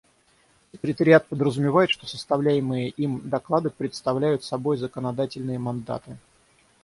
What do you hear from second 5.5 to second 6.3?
мандаты.